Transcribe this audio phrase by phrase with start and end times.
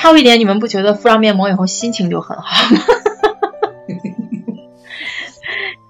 [0.00, 2.80] 还有一点，你们不觉得敷上面膜以后心情就很好吗？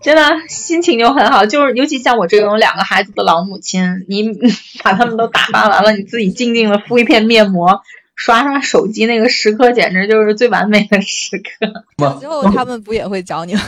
[0.00, 4.30] 真的心情就很好，就是尤其像我这种两个孩子的老母亲，你
[4.82, 7.82] 把他们都打发完了，你自己静静的敷一片面膜，
[8.14, 12.14] 刷刷手机，那个时刻简直就是最完美的时刻。
[12.18, 13.60] 之后他们不也会找你吗？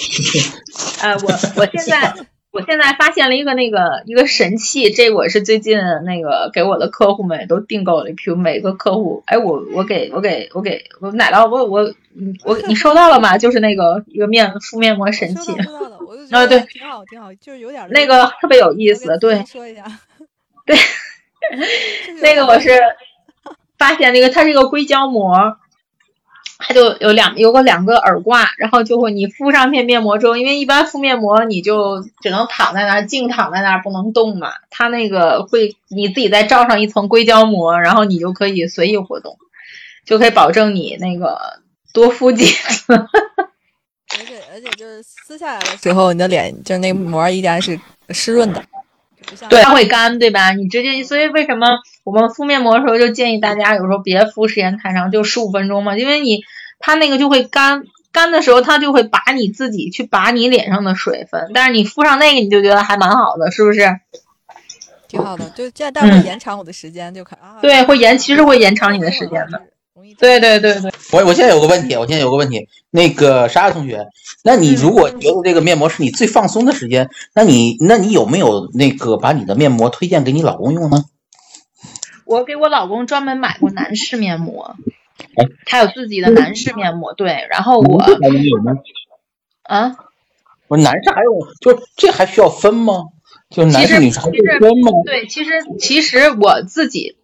[1.02, 2.14] 呃，我我现在。
[2.58, 11.94] 我现在发现了一个那个一个神器，这我是最近那个给我的客户们都订购了一批，每个客户，哎，我我给我给我给我奶酪，我我
[12.44, 13.38] 我你收到了吗？
[13.38, 15.52] 就是那个一个面敷面膜神器，
[16.34, 19.84] 啊对，挺好挺好，就是有点那个特别有意思，对，说一下，
[20.66, 20.76] 对，
[22.20, 22.70] 那个我是
[23.78, 25.58] 发现那个它是一个硅胶膜。
[26.58, 39.38] 它就有两有个两个耳挂，然后就会你敷上片面膜之后，因为一般敷面膜你就只能躺在那儿静躺在那儿不能动嘛，它那个会你自己再罩上一层硅胶膜，然后你就可以随意活动，
[40.04, 41.38] 就可以保证你那个
[41.92, 42.92] 多敷几次。
[42.92, 47.78] 而且而且就是撕下来的时候，你的脸就是那膜依然是
[48.10, 48.64] 湿润的。
[49.48, 50.52] 对，它会干，对吧？
[50.52, 51.66] 你直接，所以为什么
[52.04, 56.42] 我们敷面膜的时候就建议大家有时候别敷时间太长，就十五分钟嘛，因为你
[56.78, 63.80] 它那个就会干，干的时候它就会把你自己去拔你脸上的水分，但是你敷上那个你就觉得还蛮好的，是不是？
[65.08, 67.56] 挺好的，就这样，但会延长我的时间，就看啊。
[67.62, 69.62] 对，会延，其实会延长你的时间的。
[70.18, 74.08] 对对对对，我我现在有个问题，我现在有个问题，那个莎莎同学，
[74.42, 81.04] 那你如果觉得这个面膜是你最放松的时间，那你那你有没有那个把你的面膜推荐给你老公用呢？
[82.24, 84.74] 我给我老公专门买过男士面膜，
[85.64, 87.98] 他有自己的男士面膜，对，然后我
[89.62, 89.96] 啊，
[90.66, 93.04] 我男士还有，就这还需要分吗？
[93.50, 94.90] 就男士女士还分吗？
[95.06, 97.17] 对，其实其实我自己。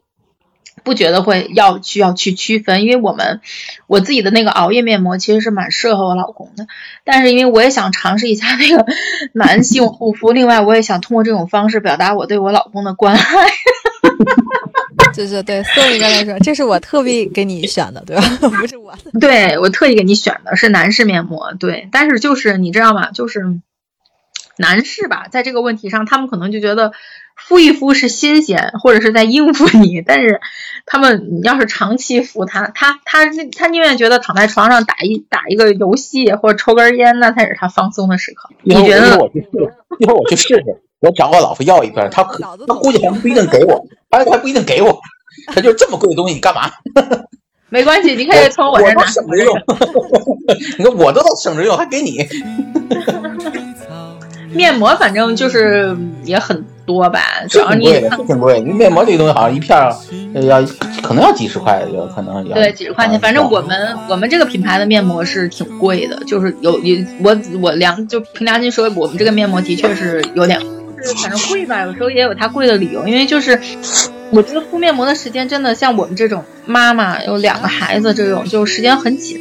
[0.84, 3.40] 不觉得会要需要去区分，因为我们
[3.86, 6.66] 我自己的那个熬夜面膜其实是蛮适合我老公的，
[7.04, 8.86] 但是因为我也想尝试一下那个
[9.32, 13.22] 男性护肤，另外我也想通过这种方式表达我对我老公的关爱。
[15.12, 18.22] 就 是对送一个来说，这是 我特意给你选的，对吧？
[18.40, 23.10] 不是我，对我特意给你选的是男士面膜，对，但是就是你知道吗？
[23.12, 23.58] 就是
[24.58, 26.92] 男士吧，在这个问题上，他们可能就觉得。
[27.36, 30.40] 敷一敷是新鲜，或者是在应付你，但是
[30.86, 33.24] 他们你要是长期敷他，他他
[33.58, 38.50] 他宁愿觉得躺在床上打一打一个游戏或者抽根烟，那才是他放松的时刻。
[38.62, 39.08] 你觉得？
[39.08, 39.48] 一会儿我去试，
[39.98, 40.64] 一会儿我去试试，
[41.00, 42.38] 我找我老婆要一片，他可
[42.68, 45.00] 他估计还不一定给我，他还不一定给我，
[45.52, 46.70] 他就这么贵的东西，你干嘛？
[47.68, 49.04] 没关系，你可以从我这拿。
[49.06, 49.56] 省着用，
[50.78, 52.18] 你看我都能省着用，还给你。
[54.54, 56.64] 面膜反正就是也很。
[56.86, 57.86] 多吧，主要你
[58.26, 59.74] 挺贵，你面膜这个东西好像一片
[60.46, 60.62] 要
[61.02, 63.18] 可能要几十块，有可能对几十块钱。
[63.18, 73.08] 反正我们我们这个品牌的面膜是挺贵的，就是有有我我良就凭良心说，我们这个面膜的确是有点，就是反正贵吧，有时候也有它贵的理由。
[73.08, 73.58] 因为就是
[74.30, 79.38] 我觉得敷面膜的时间真的像我们这种妈妈有两个孩子这种，就时间很紧。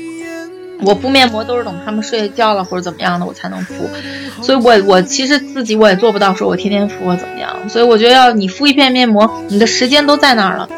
[0.86, 3.90] 我敷面膜都是等他们睡觉了或者怎么样的我才能敷，
[4.42, 10.70] 所以我我其实自己我也做不到说我天天敷或怎么样，所以我觉得要你敷一片面膜，你的时间都在那儿了，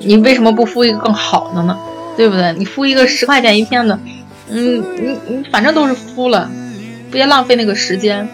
[0.00, 1.78] 你为什么不敷一个更好的呢？
[2.16, 2.52] 对不对？
[2.58, 3.98] 你敷一个十块钱一片的，
[4.50, 6.50] 嗯，你你反正都是敷了，
[7.10, 8.28] 别浪费那个时间。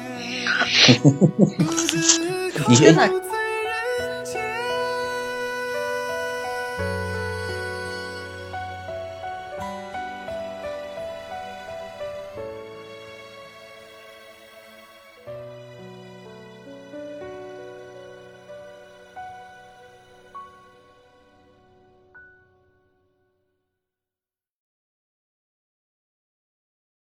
[2.68, 3.10] 你真的。